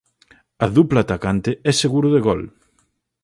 A 0.65 0.67
dupla 0.75 0.99
atacante 1.03 1.51
é 1.69 1.71
seguro 1.83 2.07
de 2.15 2.19
gol. 2.27 2.41